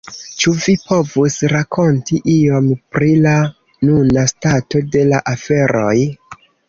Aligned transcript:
Ĉu 0.43 0.51
vi 0.67 0.73
povus 0.91 1.35
rakonti 1.51 2.17
iom 2.35 2.69
pri 2.95 3.09
la 3.27 3.35
nuna 3.91 4.25
stato 4.33 4.83
de 4.97 5.05
la 5.13 5.21
aferoj? 5.35 5.97